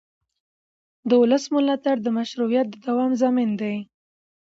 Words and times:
د 1.09 1.11
ولس 1.21 1.43
ملاتړ 1.55 1.95
د 2.01 2.07
مشروعیت 2.17 2.67
د 2.69 2.75
دوام 2.85 3.11
ضامن 3.21 3.49
دی 3.61 3.75